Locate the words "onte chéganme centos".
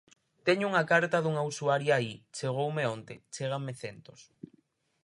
2.95-4.19